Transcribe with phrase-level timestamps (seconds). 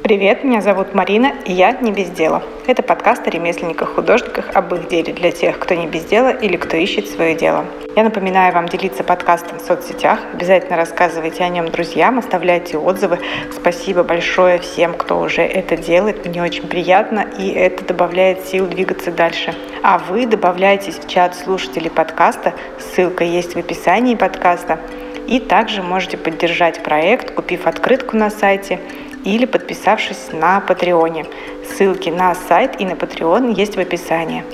[0.00, 2.42] Привет, меня зовут Марина, и я не без дела.
[2.66, 6.76] Это подкаст о ремесленниках-художниках, об их деле для тех, кто не без дела или кто
[6.76, 7.64] ищет свое дело.
[7.94, 10.18] Я напоминаю вам делиться подкастом в соцсетях.
[10.32, 13.20] Обязательно рассказывайте о нем друзьям, оставляйте отзывы.
[13.52, 16.26] Спасибо большое всем, кто уже это делает.
[16.26, 19.54] Мне очень приятно, и это добавляет сил двигаться дальше.
[19.84, 22.54] А вы добавляйтесь в чат слушателей подкаста.
[22.78, 24.80] Ссылка есть в описании подкаста.
[25.28, 28.80] И также можете поддержать проект, купив открытку на сайте
[29.24, 31.26] или подписавшись на Патреоне.
[31.68, 34.44] Ссылки на сайт и на Patreon есть в описании.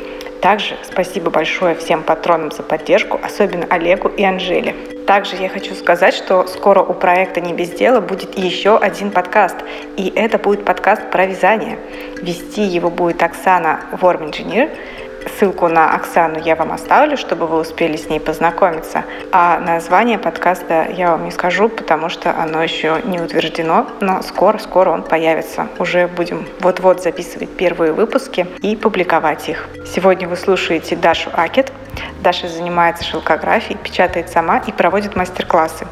[0.40, 4.74] Также спасибо большое всем патронам за поддержку, особенно Олегу и Анжеле.
[5.04, 9.56] Также я хочу сказать, что скоро у проекта «Не без дела» будет еще один подкаст,
[9.96, 11.78] и это будет подкаст про вязание.
[12.22, 14.70] Вести его будет Оксана Ворминженер,
[15.28, 19.04] Ссылку на Оксану я вам оставлю, чтобы вы успели с ней познакомиться.
[19.30, 24.90] А название подкаста я вам не скажу, потому что оно еще не утверждено, но скоро-скоро
[24.90, 25.68] он появится.
[25.78, 29.68] Уже будем вот-вот записывать первые выпуски и публиковать их.
[29.86, 31.72] Сегодня вы слушаете Дашу Акет.
[32.22, 35.86] Даша занимается шелкографией, печатает сама и проводит мастер-классы.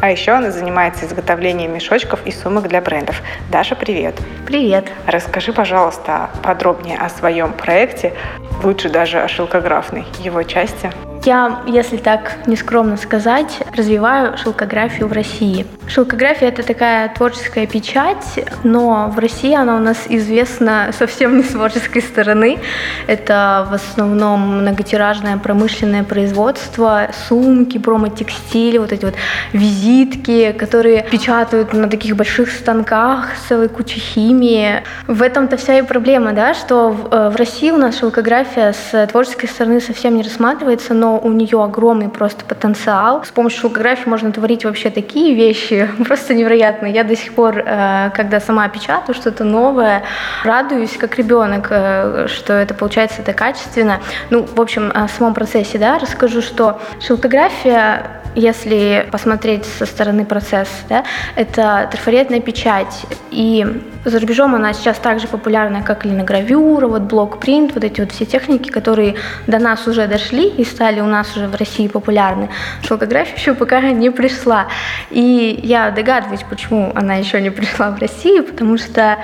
[0.00, 3.20] А еще она занимается изготовлением мешочков и сумок для брендов.
[3.50, 4.14] Даша, привет!
[4.46, 4.90] Привет!
[5.06, 8.14] Расскажи, пожалуйста, подробнее о своем проекте,
[8.62, 10.90] лучше даже о шелкографной его части.
[11.24, 15.66] Я, если так нескромно сказать, развиваю шелкографию в России.
[15.86, 21.48] Шелкография— это такая творческая печать, но в России она у нас известна совсем не с
[21.48, 22.58] творческой стороны.
[23.06, 29.14] Это в основном многотиражное промышленное производство, сумки, промо-текстиль, вот эти вот
[29.52, 34.82] визитки, которые печатают на таких больших станках с целой кучей химии.
[35.06, 39.48] В этом-то вся и проблема, да, что в, э, России у нас шелкография с творческой
[39.48, 43.24] стороны совсем не рассматривается, но у нее огромный просто потенциал.
[43.24, 46.86] С помощью шелкографии можно творить вообще такие вещи, просто невероятно.
[46.86, 50.02] Я до сих пор, э, когда сама печатаю что-то новое,
[50.44, 54.00] радуюсь как ребенок, э, что это получается так качественно.
[54.30, 60.70] Ну, в общем, о самом процессе, да, расскажу, что шелкография если посмотреть со стороны процесса,
[60.88, 61.04] да,
[61.34, 63.04] это трафаретная печать.
[63.30, 63.66] И
[64.04, 68.70] за рубежом она сейчас также популярна, как линогравюра, вот блок-принт, вот эти вот все техники,
[68.70, 69.16] которые
[69.46, 72.48] до нас уже дошли и стали у нас уже в России популярны.
[72.82, 74.68] Шелкография еще пока не пришла.
[75.10, 79.18] И я догадываюсь, почему она еще не пришла в Россию, потому что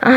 [0.00, 0.12] а,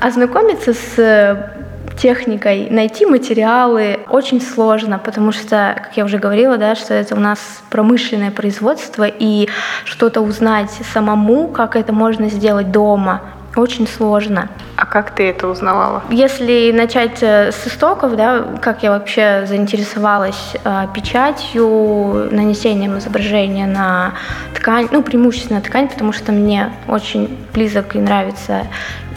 [0.00, 1.52] ознакомиться с
[1.96, 2.68] техникой.
[2.68, 7.38] Найти материалы очень сложно, потому что, как я уже говорила, да, что это у нас
[7.70, 9.48] промышленное производство, и
[9.84, 13.22] что-то узнать самому, как это можно сделать дома,
[13.56, 14.48] очень сложно.
[14.76, 16.02] А как ты это узнавала?
[16.10, 24.12] Если начать э, с истоков, да, как я вообще заинтересовалась э, печатью, нанесением изображения на
[24.54, 28.66] ткань, ну, преимущественно ткань, потому что мне очень близок и нравится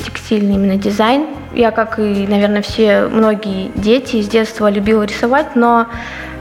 [0.04, 1.28] текстильный именно дизайн.
[1.54, 5.88] Я, как и, наверное, все многие дети, с детства любила рисовать, но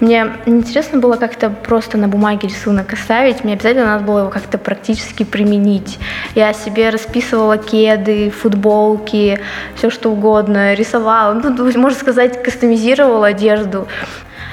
[0.01, 4.59] мне интересно было как-то просто на бумаге рисунок оставить, мне обязательно надо было его как-то
[4.59, 5.99] практически применить.
[6.35, 9.41] Я себе расписывала кеды, футболки,
[9.75, 13.89] все что угодно, рисовала, ну, можно сказать, кастомизировала одежду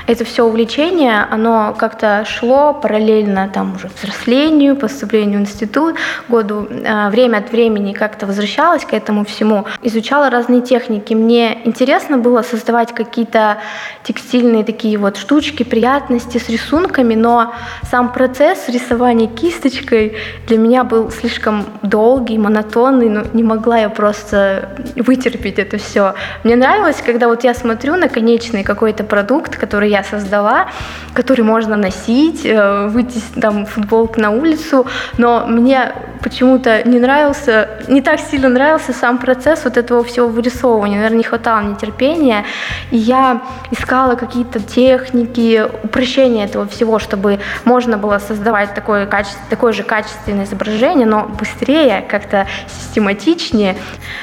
[0.07, 5.95] это все увлечение, оно как-то шло параллельно там уже взрослению, поступлению в институт,
[6.29, 11.13] году э, время от времени как-то возвращалась к этому всему, изучала разные техники.
[11.13, 13.57] Мне интересно было создавать какие-то
[14.03, 17.53] текстильные такие вот штучки, приятности с рисунками, но
[17.89, 20.17] сам процесс рисования кисточкой
[20.47, 26.13] для меня был слишком долгий, монотонный, но не могла я просто вытерпеть это все.
[26.43, 30.67] Мне нравилось, когда вот я смотрю на конечный какой-то продукт, который я создала,
[31.13, 35.93] который можно носить, э, выйти там футболку на улицу, но мне
[36.25, 41.23] почему-то не нравился, не так сильно нравился сам процесс вот этого всего вырисовывания, наверное, не
[41.23, 42.45] хватало мне терпения,
[42.89, 49.71] и я искала какие-то техники, упрощения этого всего, чтобы можно было создавать такое, качество, такое
[49.71, 53.75] же качественное изображение, но быстрее, как-то систематичнее.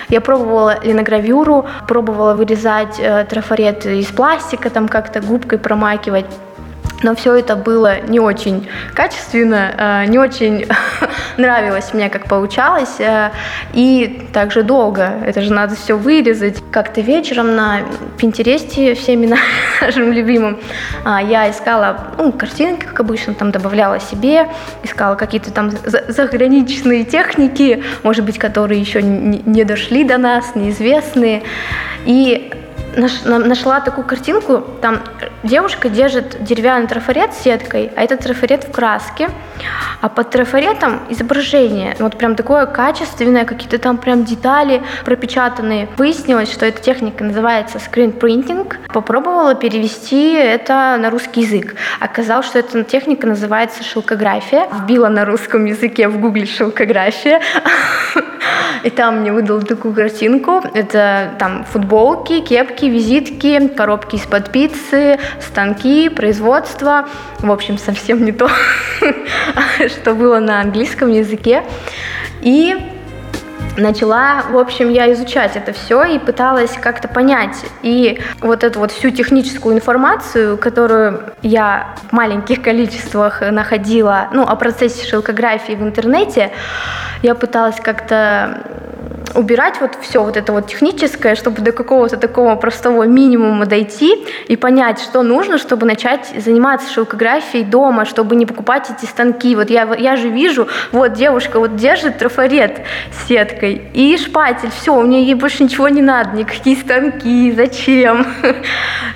[0.08, 6.26] Я пробовала линогравюру, пробовала вырезать э, трафарет из пластика, там как-то губкой промакивать.
[7.02, 10.66] Но все это было не очень качественно, э, не очень
[11.36, 13.30] нравилось мне, как получалось, э,
[13.72, 15.14] и также долго.
[15.24, 16.62] Это же надо все вырезать.
[16.70, 17.80] Как-то вечером на
[18.18, 19.34] Пинтересте, всеми
[19.80, 20.58] нашим любимым,
[21.04, 24.48] а, я искала ну, картинки, как обычно, там добавляла себе,
[24.82, 25.70] искала какие-то там
[26.08, 31.42] заграничные техники, может быть, которые еще не дошли до нас, неизвестные.
[32.04, 32.52] И
[32.96, 35.00] нашла такую картинку, там
[35.42, 39.28] девушка держит деревянный трафарет с сеткой, а этот трафарет в краске,
[40.00, 45.88] а под трафаретом изображение, вот прям такое качественное, какие-то там прям детали пропечатанные.
[45.96, 48.72] Выяснилось, что эта техника называется printing.
[48.92, 51.74] Попробовала перевести это на русский язык.
[52.00, 54.68] Оказалось, что эта техника называется шелкография.
[54.72, 57.40] Вбила на русском языке в гугле шелкография.
[58.84, 60.62] И там мне выдал такую картинку.
[60.74, 67.08] Это там футболки, кепки, визитки, коробки из-под пиццы, станки, производство.
[67.40, 68.48] В общем, совсем не то,
[69.88, 71.62] что было на английском языке.
[72.40, 72.76] И
[73.76, 77.56] начала, в общем, я изучать это все и пыталась как-то понять.
[77.82, 84.56] И вот эту вот всю техническую информацию, которую я в маленьких количествах находила, ну, о
[84.56, 86.52] процессе шелкографии в интернете,
[87.22, 88.81] я пыталась как-то
[89.34, 94.56] убирать вот все вот это вот техническое, чтобы до какого-то такого простого минимума дойти и
[94.56, 99.54] понять, что нужно, чтобы начать заниматься шелкографией дома, чтобы не покупать эти станки.
[99.56, 102.80] Вот я, я же вижу, вот девушка вот держит трафарет
[103.12, 108.26] с сеткой и шпатель, все, у нее ей больше ничего не надо, никакие станки, зачем?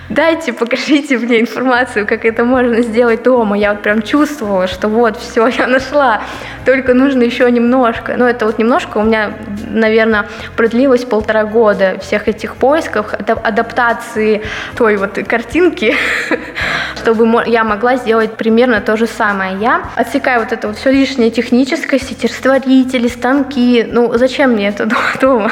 [0.08, 3.58] Дайте, покажите мне информацию, как это можно сделать дома.
[3.58, 6.22] Я вот прям чувствовала, что вот, все, я нашла,
[6.64, 8.14] только нужно еще немножко.
[8.16, 9.32] Но это вот немножко у меня,
[9.68, 14.42] наверное, наверное, продлилось полтора года всех этих поисков, адаптации
[14.76, 15.94] той вот картинки,
[16.96, 19.56] чтобы я могла сделать примерно то же самое.
[19.58, 23.86] Я отсекаю вот это вот все лишнее техническое, эти растворители, станки.
[23.88, 24.88] Ну, зачем мне это
[25.20, 25.50] дома?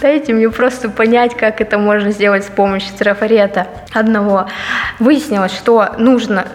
[0.00, 4.46] Дайте мне просто понять, как это можно сделать с помощью трафарета одного.
[4.98, 6.46] Выяснилось, что нужно,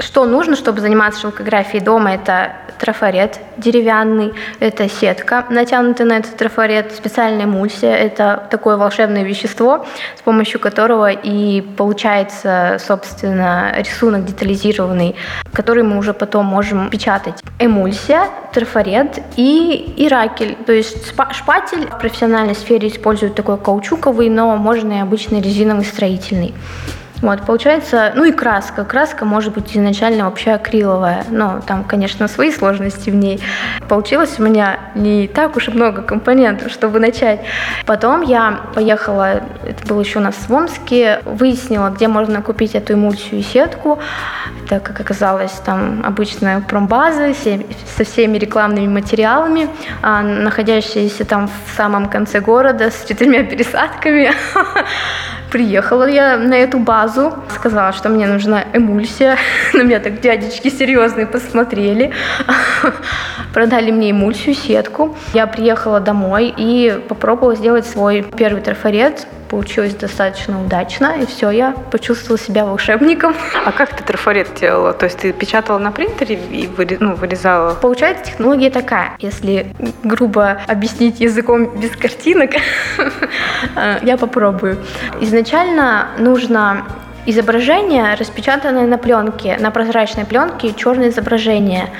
[0.00, 2.14] что нужно, чтобы заниматься шелкографией дома.
[2.14, 7.94] Это трафарет деревянный, это сетка, натянутая на этот трафарет, специальная эмульсия.
[7.94, 15.16] Это такое волшебное вещество, с помощью которого и получается, собственно, рисунок детализированный,
[15.52, 17.42] который мы уже потом можем печатать.
[17.58, 21.98] Эмульсия, трафарет и, и ракель, то есть шпатель в
[22.36, 26.52] профессиональной сфере используют такой каучуковый, но можно и обычный резиновый строительный.
[27.22, 28.84] Вот, получается, ну и краска.
[28.84, 33.40] Краска может быть изначально вообще акриловая, но там, конечно, свои сложности в ней.
[33.88, 37.40] Получилось у меня не так уж и много компонентов, чтобы начать.
[37.86, 42.94] Потом я поехала, это было еще у нас в Омске, выяснила, где можно купить эту
[42.94, 43.98] эмульсию и сетку.
[44.66, 47.32] Это, как оказалось, там обычная промбаза
[47.96, 49.68] со всеми рекламными материалами,
[50.02, 54.32] а, находящиеся там в самом конце города с четырьмя пересадками.
[55.50, 59.36] Приехала я на эту базу, сказала, что мне нужна эмульсия.
[59.74, 62.12] На меня так дядечки серьезные посмотрели.
[63.54, 65.16] Продали мне эмульсию, сетку.
[65.32, 71.72] Я приехала домой и попробовала сделать свой первый трафарет получилось достаточно удачно, и все, я
[71.90, 73.34] почувствовала себя волшебником.
[73.64, 74.92] А как ты трафарет делала?
[74.92, 76.68] То есть ты печатала на принтере и
[77.00, 77.74] ну, вырезала?
[77.74, 79.16] Получается, технология такая.
[79.18, 82.50] Если грубо объяснить языком без картинок,
[84.02, 84.78] я попробую.
[85.20, 86.84] Изначально нужно
[87.26, 91.90] изображение, распечатанное на пленке, на прозрачной пленке, черное изображение.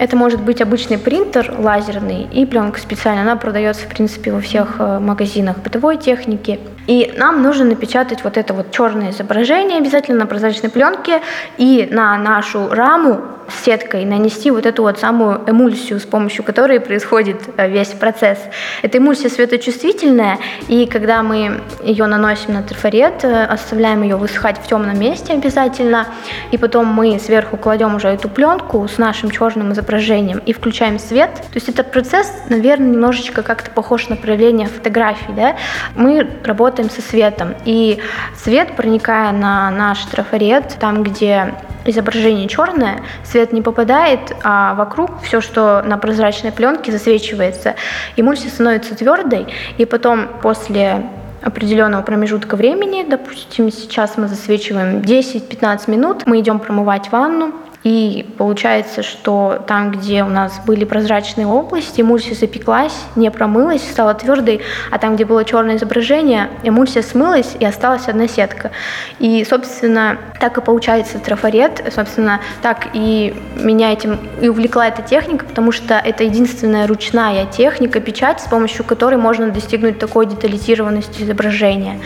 [0.00, 3.20] Это может быть обычный принтер лазерный и пленка специальная.
[3.22, 6.58] Она продается, в принципе, во всех э, магазинах бытовой техники.
[6.90, 11.22] И нам нужно напечатать вот это вот черное изображение обязательно на прозрачной пленке
[11.56, 13.20] и на нашу раму
[13.64, 18.38] сеткой нанести вот эту вот самую эмульсию, с помощью которой происходит э, весь процесс.
[18.82, 20.38] Эта эмульсия светочувствительная,
[20.68, 26.06] и когда мы ее наносим на трафарет, э, оставляем ее высыхать в темном месте обязательно,
[26.50, 31.34] и потом мы сверху кладем уже эту пленку с нашим черным изображением и включаем свет.
[31.34, 35.32] То есть этот процесс, наверное, немножечко как-то похож на проявление фотографий.
[35.34, 35.56] Да?
[35.94, 37.98] Мы работаем со светом, и
[38.36, 45.40] свет, проникая на наш трафарет, там, где изображение черное, свет не попадает, а вокруг все,
[45.40, 47.74] что на прозрачной пленке, засвечивается.
[48.16, 49.46] Эмульсия становится твердой,
[49.78, 51.02] и потом после
[51.42, 59.02] определенного промежутка времени, допустим, сейчас мы засвечиваем 10-15 минут, мы идем промывать ванну, и получается,
[59.02, 64.60] что там, где у нас были прозрачные области, эмульсия запеклась, не промылась, стала твердой,
[64.90, 68.70] а там, где было черное изображение, эмульсия смылась и осталась одна сетка.
[69.18, 71.82] И, собственно, так и получается трафарет.
[71.94, 78.00] Собственно, так и меня этим и увлекла эта техника, потому что это единственная ручная техника,
[78.00, 81.98] печать, с помощью которой можно достигнуть такой детализированности изображения.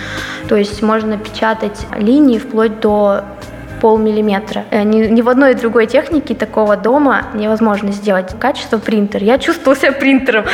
[0.48, 3.24] То есть можно печатать линии вплоть до
[3.84, 4.64] полмиллиметра.
[4.70, 9.22] Э, ни, ни в одной другой технике такого дома невозможно сделать качество принтер.
[9.22, 10.46] Я чувствовала себя принтером.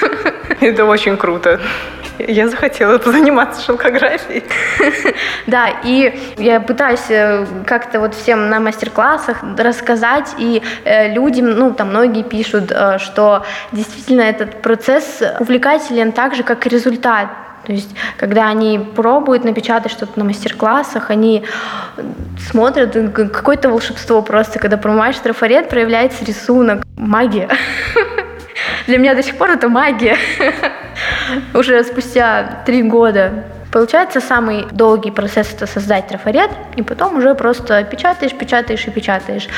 [0.60, 1.60] Это очень круто.
[2.18, 4.42] Я захотела заниматься шелкографией.
[5.46, 11.72] Да, и я пытаюсь э, как-то вот всем на мастер-классах рассказать, и э, людям, ну,
[11.72, 17.28] там многие пишут, что действительно этот процесс увлекателен так же, как и результат.
[17.66, 21.44] То есть, когда они пробуют напечатать что-то на мастер-классах, они
[22.38, 27.48] смотрят, какое-то волшебство просто, когда промываешь трафарет, проявляется рисунок, магия.
[28.86, 30.16] Для меня до сих пор это магия.
[31.54, 33.44] Уже спустя три года
[33.74, 39.48] Получается, самый долгий процесс это создать трафарет, и потом уже просто печатаешь, печатаешь и печатаешь.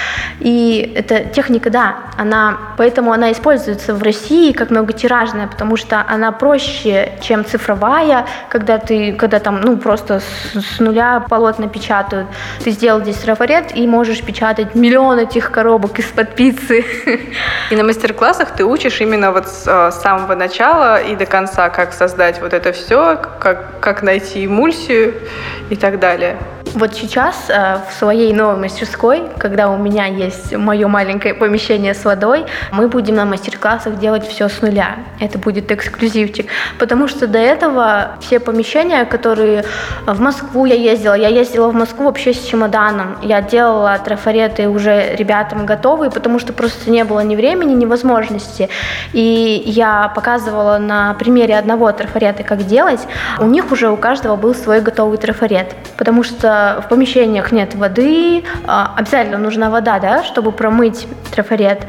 [0.40, 6.32] И эта техника, да, она, поэтому она используется в России как многотиражная, потому что она
[6.32, 12.26] проще, чем цифровая, когда ты, когда там, ну, просто с, с нуля полотна печатают.
[12.64, 16.86] Ты сделал здесь трафарет и можешь печатать миллион этих коробок из-под пиццы.
[17.70, 21.68] И на мастер-классах ты учишь именно вот с, э, с самого начала и до конца,
[21.68, 25.14] как создать вот это все, как, как найти эмульсию
[25.68, 26.38] и так далее.
[26.74, 32.04] Вот сейчас э, в своей новой мастерской, когда у меня есть мое маленькое помещение с
[32.04, 34.96] водой, мы будем на мастер-классах делать все с нуля.
[35.20, 36.46] Это будет эксклюзивчик.
[36.78, 39.64] Потому что до этого все помещения, которые
[40.06, 43.16] в Москву я ездила, я ездила в Москву вообще с чемоданом.
[43.22, 48.68] Я делала трафареты уже ребятам готовые, потому что просто не было ни времени, ни возможности.
[49.12, 53.00] И я показывала на примере одного трафарета, как делать.
[53.38, 55.74] У них уже у каждого был свой готовый трафарет.
[55.96, 61.86] Потому что в помещениях нет воды, а, обязательно нужна вода, да, чтобы промыть трафарет.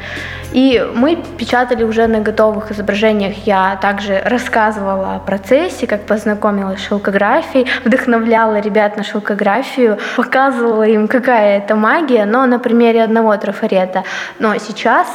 [0.53, 3.45] И мы печатали уже на готовых изображениях.
[3.45, 11.07] Я также рассказывала о процессе, как познакомилась с шелкографией, вдохновляла ребят на шелкографию, показывала им,
[11.07, 14.03] какая это магия, но на примере одного трафарета.
[14.39, 15.07] Но сейчас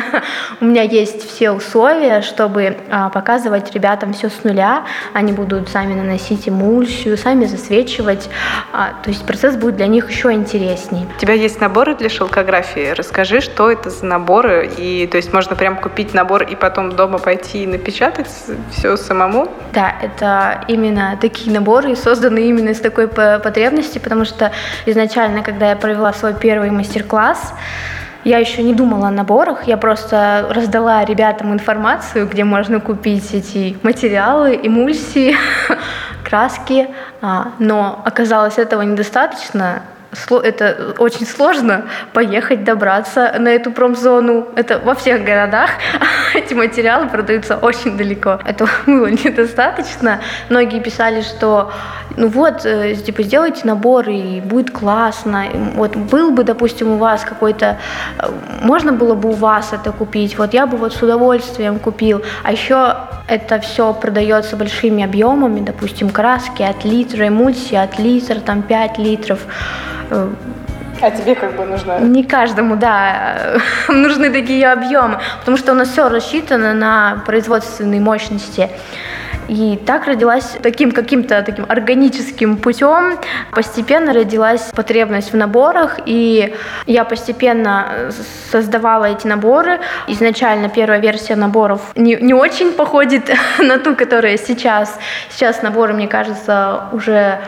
[0.60, 4.84] у меня есть все условия, чтобы а, показывать ребятам все с нуля.
[5.14, 8.28] Они будут сами наносить эмульсию, сами засвечивать.
[9.02, 11.06] То есть процесс будет для них еще интереснее.
[11.16, 12.90] У тебя есть наборы для шелкографии?
[12.90, 14.70] Расскажи, что это за наборы?
[14.76, 18.26] И то есть можно прям купить набор и потом дома пойти и напечатать
[18.72, 19.48] все самому?
[19.72, 24.52] Да, это именно такие наборы, созданы именно из такой потребности, потому что
[24.86, 27.54] изначально, когда я провела свой первый мастер-класс,
[28.26, 33.78] я еще не думала о наборах, я просто раздала ребятам информацию, где можно купить эти
[33.84, 35.36] материалы, эмульсии,
[36.24, 36.88] краски,
[37.22, 39.82] а, но оказалось этого недостаточно,
[40.42, 44.48] это очень сложно поехать, добраться на эту промзону.
[44.56, 45.70] Это во всех городах.
[46.34, 48.40] Эти материалы продаются очень далеко.
[48.44, 50.20] Этого было недостаточно.
[50.48, 51.72] Многие писали, что
[52.16, 55.44] ну вот, э, типа, сделайте набор, и будет классно.
[55.74, 57.78] Вот был бы, допустим, у вас какой-то...
[58.18, 58.30] Э,
[58.62, 60.38] можно было бы у вас это купить.
[60.38, 62.22] Вот я бы вот с удовольствием купил.
[62.42, 62.96] А еще
[63.28, 69.40] это все продается большими объемами, допустим, краски от литра, эмульсии от литра, там 5 литров.
[70.10, 71.98] А тебе как бы нужно?
[72.00, 73.58] Не каждому, да,
[73.88, 78.70] нужны такие объемы, потому что у нас все рассчитано на производственные мощности.
[79.48, 83.18] И так родилась таким каким-то таким органическим путем,
[83.52, 86.54] постепенно родилась потребность в наборах, и
[86.86, 88.10] я постепенно
[88.50, 89.78] создавала эти наборы.
[90.08, 94.98] Изначально первая версия наборов не, не очень походит на ту, которая сейчас.
[95.30, 97.40] Сейчас наборы, мне кажется, уже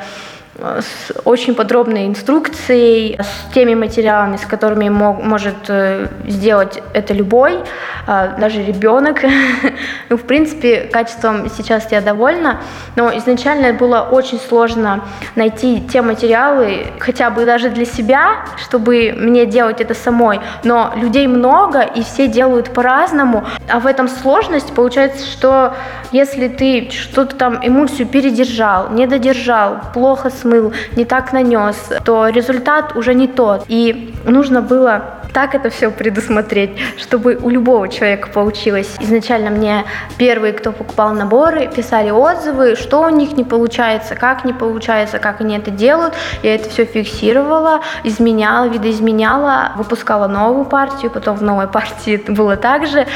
[0.59, 7.59] с очень подробной инструкцией, с теми материалами, с которыми мог, может э, сделать это любой,
[8.07, 9.19] э, даже ребенок.
[10.09, 12.61] ну, в принципе, качеством сейчас я довольна,
[12.97, 15.05] но изначально было очень сложно
[15.37, 20.41] найти те материалы, хотя бы даже для себя, чтобы мне делать это самой.
[20.65, 25.75] Но людей много, и все делают по-разному, а в этом сложность получается, что
[26.11, 32.29] если ты что-то там эмульсию передержал, не додержал, плохо смыл, смыл, не так нанес, то
[32.29, 33.65] результат уже не тот.
[33.69, 38.97] И нужно было так это все предусмотреть, чтобы у любого человека получилось.
[38.99, 39.85] Изначально мне
[40.17, 45.41] первые, кто покупал наборы, писали отзывы, что у них не получается, как не получается, как
[45.41, 46.15] они это делают.
[46.43, 52.57] Я это все фиксировала, изменяла, видоизменяла, выпускала новую партию, потом в новой партии это было
[52.57, 53.07] так же,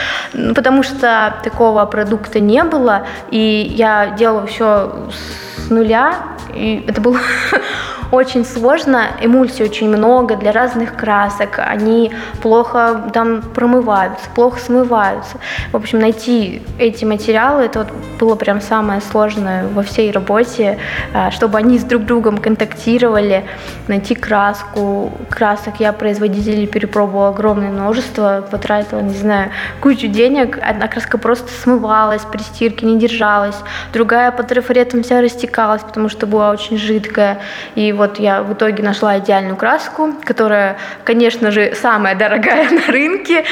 [0.54, 6.14] потому что такого продукта не было, и я делала все с нуля,
[6.54, 7.18] и это было
[8.12, 15.38] очень сложно, эмульсий очень много для разных красок, они плохо там промываются, плохо смываются.
[15.72, 17.88] В общем, найти эти материалы, это вот
[18.18, 20.78] было прям самое сложное во всей работе,
[21.12, 23.44] а, чтобы они с друг другом контактировали,
[23.88, 25.12] найти краску.
[25.28, 29.50] Красок я производителей перепробовала огромное множество, потратила, не знаю,
[29.80, 30.58] кучу денег.
[30.62, 33.56] Одна краска просто смывалась, при стирке не держалась,
[33.92, 37.40] другая по трафаретам вся растекалась, потому что была очень жидкая.
[37.74, 43.44] И вот я в итоге нашла идеальную краску, которая, конечно же, самая дорогая на рынке.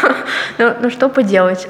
[0.58, 1.68] Но, ну что поделать.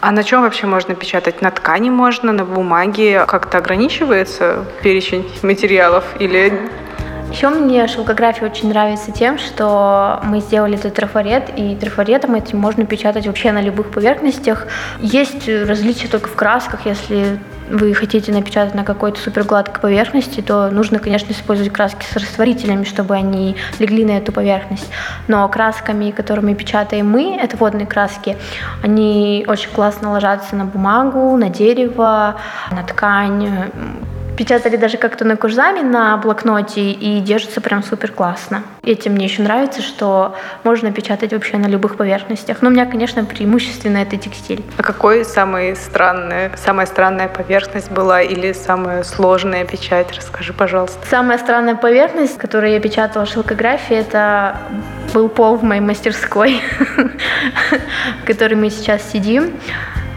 [0.00, 1.40] А на чем вообще можно печатать?
[1.40, 3.24] На ткани можно, на бумаге?
[3.26, 6.52] Как-то ограничивается перечень материалов или
[7.30, 12.86] еще мне шелкография очень нравится тем, что мы сделали этот трафарет, и трафаретом этим можно
[12.86, 14.66] печатать вообще на любых поверхностях.
[14.98, 17.38] Есть различия только в красках, если
[17.70, 23.14] вы хотите напечатать на какой-то супергладкой поверхности, то нужно, конечно, использовать краски с растворителями, чтобы
[23.14, 24.88] они легли на эту поверхность.
[25.26, 28.36] Но красками, которыми печатаем мы, это водные краски,
[28.82, 32.36] они очень классно ложатся на бумагу, на дерево,
[32.70, 33.70] на ткань,
[34.38, 38.62] печатали даже как-то на курзаме на блокноте и держится прям супер классно.
[38.84, 42.62] Этим мне еще нравится, что можно печатать вообще на любых поверхностях.
[42.62, 44.62] Но у меня, конечно, преимущественно это текстиль.
[44.76, 50.06] А какой самый странный, самая странная поверхность была или самая сложная печать?
[50.16, 51.04] Расскажи, пожалуйста.
[51.10, 54.58] Самая странная поверхность, которую я печатала в шелкографии, это
[55.12, 56.60] был пол в моей мастерской,
[58.22, 59.52] в которой мы сейчас сидим.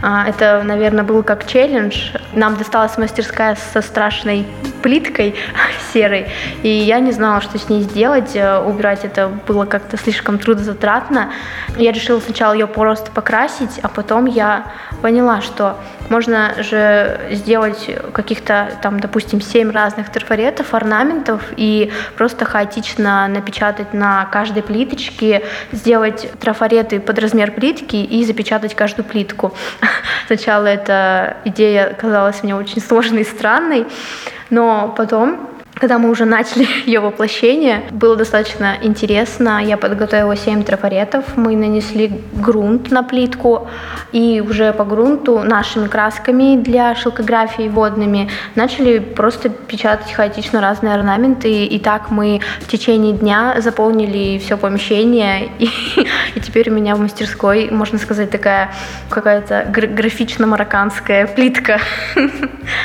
[0.01, 2.11] А, это, наверное, был как челлендж.
[2.33, 4.47] Нам досталась мастерская со страшной
[4.81, 5.35] плиткой
[5.93, 6.27] серой,
[6.63, 8.35] и я не знала, что с ней сделать.
[8.35, 11.31] Э, убирать это было как-то слишком трудозатратно.
[11.77, 15.77] Я решила сначала ее просто покрасить, а потом я поняла, что
[16.09, 24.25] можно же сделать каких-то там, допустим, семь разных трафаретов, орнаментов и просто хаотично напечатать на
[24.25, 29.53] каждой плиточке, сделать трафареты под размер плитки и запечатать каждую плитку.
[30.27, 33.85] Сначала эта идея казалась мне очень сложной и странной,
[34.49, 35.50] но потом
[35.81, 39.63] когда мы уже начали ее воплощение, было достаточно интересно.
[39.65, 43.67] Я подготовила 7 трафаретов, мы нанесли грунт на плитку,
[44.11, 51.65] и уже по грунту нашими красками для шелкографии водными начали просто печатать хаотично разные орнаменты.
[51.65, 55.65] И так мы в течение дня заполнили все помещение, и,
[56.35, 58.71] и теперь у меня в мастерской, можно сказать, такая
[59.09, 61.79] какая-то графично-марокканская плитка.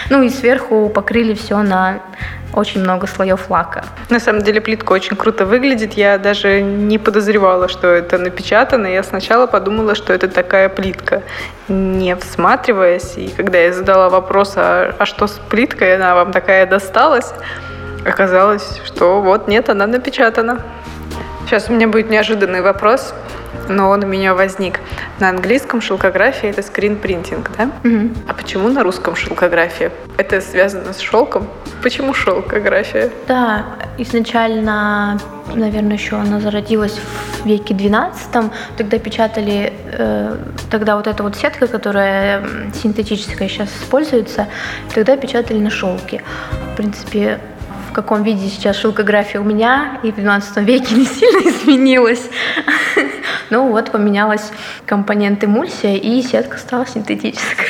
[0.08, 2.00] Ну и сверху покрыли все на
[2.56, 3.84] очень много слоев лака.
[4.08, 5.92] На самом деле плитка очень круто выглядит.
[5.94, 8.86] Я даже не подозревала, что это напечатано.
[8.86, 11.22] Я сначала подумала, что это такая плитка,
[11.68, 13.16] не всматриваясь.
[13.16, 17.32] И когда я задала вопрос, а, а что с плиткой, она вам такая досталась,
[18.06, 20.62] оказалось, что вот нет, она напечатана.
[21.44, 23.14] Сейчас у меня будет неожиданный вопрос
[23.68, 24.80] но он у меня возник.
[25.20, 27.70] На английском шелкография это скринпринтинг, да?
[27.84, 28.10] Угу.
[28.28, 29.90] А почему на русском шелкография?
[30.18, 31.48] Это связано с шелком?
[31.82, 33.10] Почему шелкография?
[33.28, 33.66] Да,
[33.98, 35.18] изначально,
[35.54, 36.98] наверное, еще она зародилась
[37.42, 40.36] в веке 12 Тогда печатали, э,
[40.70, 44.48] тогда вот эта вот сетка, которая синтетическая сейчас используется,
[44.94, 46.22] тогда печатали на шелке.
[46.72, 47.40] В принципе,
[47.96, 52.28] каком виде сейчас шелкография у меня, и в 12 веке не сильно изменилась.
[53.48, 54.52] Ну вот, поменялась
[54.84, 57.68] компонент эмульсия, и сетка стала синтетической.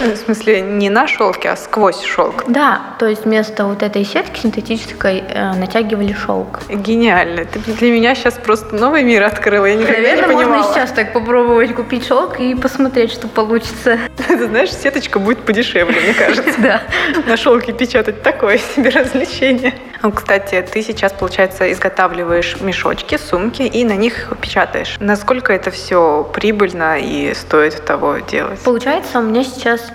[0.00, 2.44] В смысле, не на шелке, а сквозь шелк?
[2.48, 6.60] Да, то есть вместо вот этой сетки синтетической э, натягивали шелк.
[6.70, 7.44] Гениально.
[7.44, 10.56] Ты для меня сейчас просто новый мир открыла, я никогда Наверное, не понимала.
[10.58, 13.98] можно сейчас так попробовать купить шелк и посмотреть, что получится.
[14.28, 16.58] Ты знаешь, сеточка будет подешевле, мне кажется.
[16.58, 16.82] Да.
[17.26, 19.74] На шелке печатать такое себе развлечение.
[20.02, 24.96] Ну, кстати, ты сейчас, получается, изготавливаешь мешочки, сумки и на них печатаешь.
[24.98, 28.60] Насколько это все прибыльно и стоит того делать?
[28.60, 29.92] Получается, у меня сейчас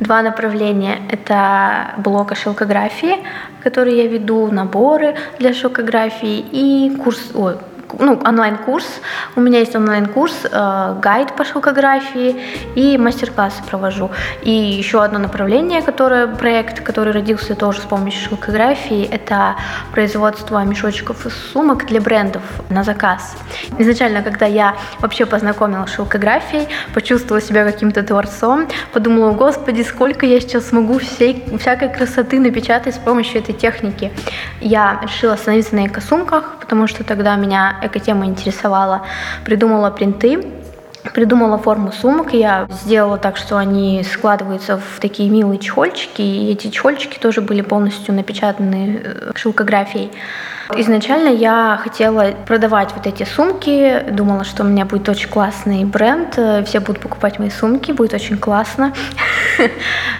[0.00, 1.00] два направления.
[1.10, 3.16] Это блок о шелкографии,
[3.62, 7.56] который я веду, наборы для шелкографии и курс, ой,
[7.98, 8.86] ну, онлайн-курс.
[9.36, 12.36] У меня есть онлайн-курс, э, гайд по шелкографии
[12.74, 14.10] и мастер-классы провожу.
[14.42, 19.56] И еще одно направление, которое, проект, который родился тоже с помощью шелкографии, это
[19.92, 23.36] производство мешочков и сумок для брендов на заказ.
[23.78, 30.40] Изначально, когда я вообще познакомилась с шелкографией, почувствовала себя каким-то творцом, подумала, господи, сколько я
[30.40, 34.12] сейчас смогу всей, всякой красоты напечатать с помощью этой техники.
[34.60, 39.02] Я решила остановиться на эко-сумках, потому что тогда меня эко-тема интересовала.
[39.44, 40.44] Придумала принты,
[41.14, 42.32] придумала форму сумок.
[42.32, 47.62] Я сделала так, что они складываются в такие милые чехольчики, и эти чехольчики тоже были
[47.62, 50.10] полностью напечатаны э, шелкографией.
[50.76, 56.34] Изначально я хотела продавать вот эти сумки, думала, что у меня будет очень классный бренд,
[56.36, 58.92] э, все будут покупать мои сумки, будет очень классно.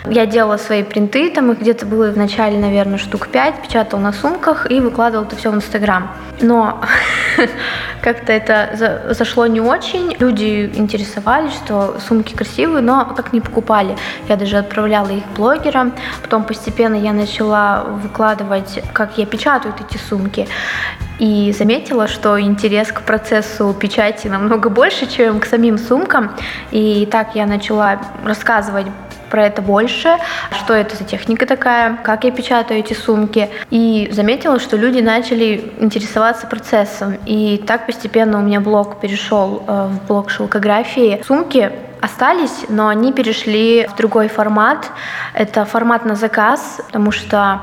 [0.07, 4.12] Я делала свои принты, там их где-то было в начале, наверное, штук 5, печатала на
[4.12, 6.11] сумках и выкладывала это все в Инстаграм.
[6.41, 6.81] Но
[8.03, 10.17] как-то это зашло не очень.
[10.19, 13.97] Люди интересовались, что сумки красивые, но как не покупали.
[14.29, 15.93] Я даже отправляла их блогерам.
[16.23, 20.49] Потом постепенно я начала выкладывать, как я печатаю эти сумки.
[21.19, 26.31] И заметила, что интерес к процессу печати намного больше, чем к самим сумкам.
[26.71, 28.87] И так я начала рассказывать
[29.31, 30.17] про это больше,
[30.53, 33.51] что это за техника такая, как я печатаю эти сумки.
[33.71, 37.19] И заметила, что люди начали интересоваться процессом.
[37.27, 41.23] И так постепенно у меня блог перешел э, в блог шелкографии.
[41.27, 44.91] Сумки остались, но они перешли в другой формат.
[45.35, 47.62] Это формат на заказ, потому что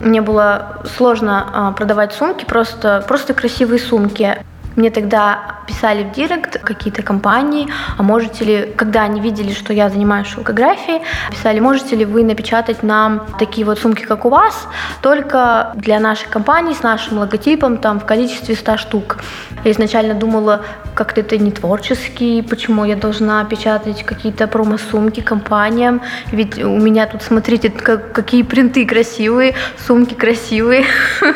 [0.00, 4.36] мне было сложно э, продавать сумки, просто, просто красивые сумки.
[4.76, 9.88] Мне тогда писали в директ какие-то компании, а можете ли, когда они видели, что я
[9.88, 14.68] занимаюсь шелкографией, писали, можете ли вы напечатать нам такие вот сумки, как у вас,
[15.00, 19.18] только для нашей компании с нашим логотипом там в количестве 100 штук.
[19.64, 20.62] Я изначально думала,
[20.94, 27.22] как-то это не творческий, почему я должна печатать какие-то промо-сумки компаниям, ведь у меня тут,
[27.22, 29.54] смотрите, как, какие принты красивые,
[29.86, 30.84] сумки красивые.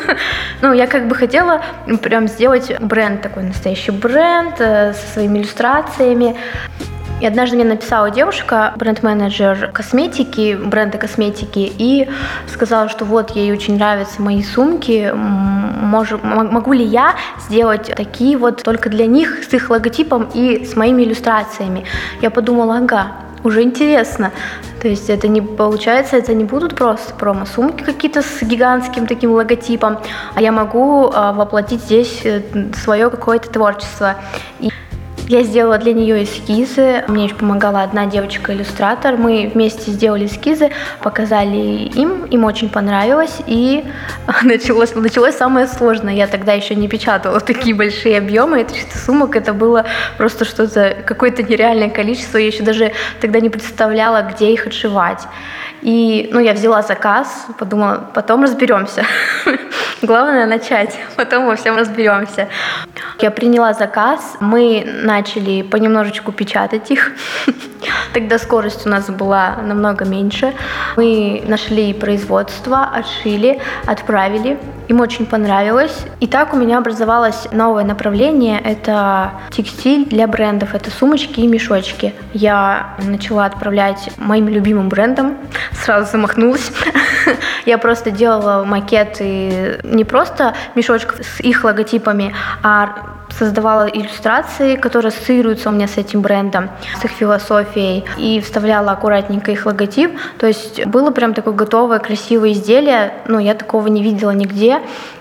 [0.61, 1.63] Ну, я как бы хотела
[2.03, 6.35] прям сделать бренд такой настоящий бренд э, со своими иллюстрациями.
[7.21, 12.09] И однажды мне написала девушка, бренд-менеджер косметики, бренда косметики, и
[12.47, 17.15] сказала, что вот ей очень нравятся мои сумки, мож, могу ли я
[17.47, 21.85] сделать такие вот только для них с их логотипом и с моими иллюстрациями.
[22.21, 23.11] Я подумала, ага,
[23.43, 24.31] уже интересно.
[24.81, 29.99] То есть это не получается, это не будут просто промо-сумки какие-то с гигантским таким логотипом,
[30.35, 32.41] а я могу э, воплотить здесь э,
[32.83, 34.15] свое какое-то творчество.
[34.59, 34.71] И
[35.31, 37.05] я сделала для нее эскизы.
[37.07, 39.15] Мне еще помогала одна девочка-иллюстратор.
[39.15, 42.25] Мы вместе сделали эскизы, показали им.
[42.25, 43.37] Им очень понравилось.
[43.47, 43.85] И
[44.43, 46.13] началось, началось самое сложное.
[46.13, 48.65] Я тогда еще не печатала такие большие объемы.
[48.65, 49.37] 300 сумок.
[49.37, 49.85] Это было
[50.17, 52.37] просто что-то, какое-то нереальное количество.
[52.37, 52.91] Я еще даже
[53.21, 55.21] тогда не представляла, где их отшивать.
[55.81, 59.03] И, ну, я взяла заказ, подумала, потом разберемся.
[60.01, 62.47] Главное начать, потом во всем разберемся.
[63.19, 67.11] Я приняла заказ, мы начали понемножечку печатать их.
[68.13, 70.53] Тогда скорость у нас была намного меньше.
[70.97, 74.57] Мы нашли производство, отшили, отправили.
[74.91, 76.03] Им очень понравилось.
[76.19, 78.59] И так у меня образовалось новое направление.
[78.59, 80.75] Это текстиль для брендов.
[80.75, 82.13] Это сумочки и мешочки.
[82.33, 85.37] Я начала отправлять моим любимым брендам.
[85.71, 86.73] Сразу замахнулась.
[87.65, 95.69] Я просто делала макеты не просто мешочков с их логотипами, а создавала иллюстрации, которые ассоциируются
[95.69, 100.11] у меня с этим брендом, с их философией, и вставляла аккуратненько их логотип.
[100.37, 104.79] То есть было прям такое готовое, красивое изделие, ну, я такого не видела нигде,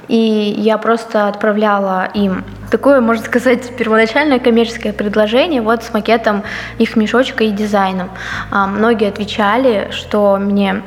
[0.08, 6.42] и я просто отправляла им такое, можно сказать, первоначальное коммерческое предложение вот с макетом
[6.78, 8.10] их мешочка и дизайном.
[8.50, 10.82] А, многие отвечали, что мне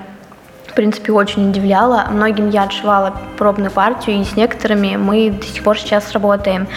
[0.74, 2.08] в принципе, очень удивляло.
[2.10, 6.68] Многим я отшивала пробную партию, и с некоторыми мы до сих пор сейчас работаем.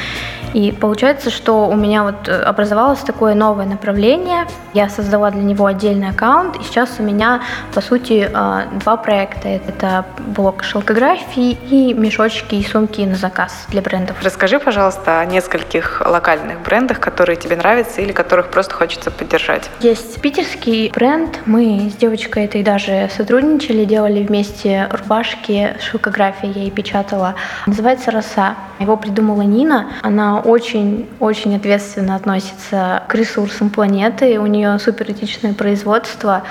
[0.52, 4.46] И получается, что у меня вот э, образовалось такое новое направление.
[4.74, 7.42] Я создала для него отдельный аккаунт, и сейчас у меня,
[7.74, 9.48] по сути, э, два проекта.
[9.48, 14.16] Это блок шелкографии и мешочки и сумки на заказ для брендов.
[14.22, 19.68] Расскажи, пожалуйста, о нескольких локальных брендах, которые тебе нравятся или которых просто хочется поддержать.
[19.80, 21.40] Есть питерский бренд.
[21.46, 27.34] Мы с девочкой этой даже сотрудничали, делали вместе рубашки, шелкографии я и печатала.
[27.66, 28.56] Называется «Роса».
[28.78, 29.88] Его придумала Нина.
[30.02, 34.38] Она очень-очень ответственно относится к ресурсам планеты.
[34.38, 36.42] У нее суперэтичное производство.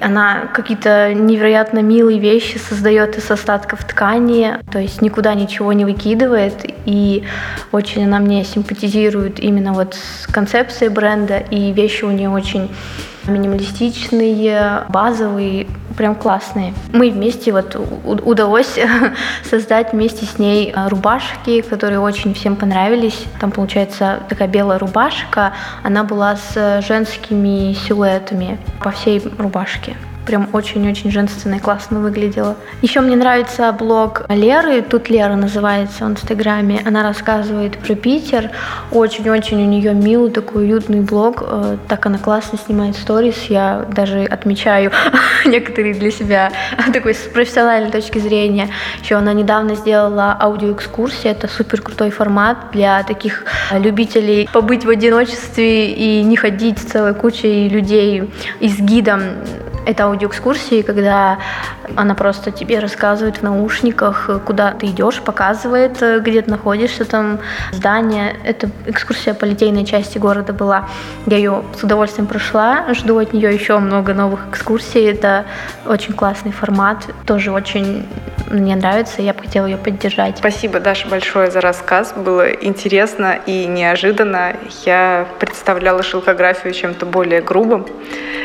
[0.00, 6.64] Она какие-то невероятно милые вещи создает из остатков ткани, то есть никуда ничего не выкидывает.
[6.86, 7.24] И
[7.70, 12.70] очень она мне симпатизирует именно вот с концепцией бренда, и вещи у нее очень
[13.26, 16.74] минималистичные, базовые, прям классные.
[16.92, 18.78] Мы вместе вот удалось
[19.48, 23.24] создать вместе с ней а, рубашки, которые очень всем понравились.
[23.40, 29.96] Там получается такая белая рубашка, она была с женскими силуэтами по всей рубашке.
[30.26, 32.56] Прям очень-очень женственно и классно выглядела.
[32.82, 36.82] Еще мне нравится блог Леры, тут Лера называется в Инстаграме.
[36.84, 38.50] Она рассказывает про Питер.
[38.92, 41.42] Очень-очень у нее милый такой уютный блог.
[41.46, 43.44] Э, так она классно снимает сторис.
[43.48, 44.90] Я даже отмечаю
[45.44, 46.52] некоторые для себя
[46.92, 48.70] такой с профессиональной точки зрения.
[49.02, 51.30] Еще она недавно сделала аудиоэкскурсии.
[51.30, 57.14] Это супер крутой формат для таких любителей побыть в одиночестве и не ходить с целой
[57.14, 59.20] кучей людей и с гидом
[59.86, 61.38] это аудиоэкскурсии, когда
[61.96, 67.40] она просто тебе рассказывает в наушниках, куда ты идешь, показывает, где ты находишься, там
[67.72, 68.36] здание.
[68.44, 70.88] Это экскурсия по литейной части города была.
[71.26, 75.04] Я ее с удовольствием прошла, жду от нее еще много новых экскурсий.
[75.04, 75.44] Это
[75.86, 78.06] очень классный формат, тоже очень
[78.50, 80.38] мне нравится, я бы хотела ее поддержать.
[80.38, 82.12] Спасибо, Даша, большое за рассказ.
[82.14, 84.54] Было интересно и неожиданно.
[84.84, 87.86] Я представляла шелкографию чем-то более грубым.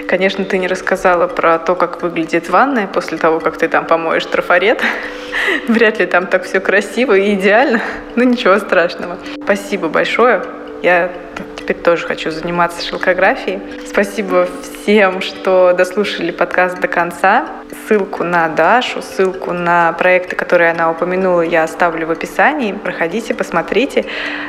[0.08, 4.26] Конечно, ты не рассказала про то, как выглядит ванная после того, как ты там помоешь
[4.26, 4.82] трафарет.
[5.68, 7.82] Вряд ли там так все красиво и идеально,
[8.16, 9.18] но ничего страшного.
[9.44, 10.44] Спасибо большое.
[10.82, 11.12] Я
[11.58, 13.60] теперь тоже хочу заниматься шелкографией.
[13.86, 17.48] Спасибо всем, что дослушали подкаст до конца.
[17.88, 22.74] Ссылку на Дашу, ссылку на проекты, которые она упомянула, я оставлю в описании.
[22.74, 24.06] Проходите, посмотрите.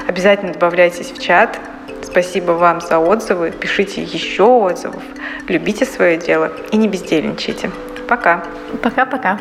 [0.06, 1.58] Обязательно добавляйтесь в чат.
[2.11, 3.53] Спасибо вам за отзывы.
[3.53, 5.03] Пишите еще отзывов.
[5.46, 7.70] Любите свое дело и не бездельничайте.
[8.09, 8.44] Пока.
[8.83, 9.38] Пока-пока.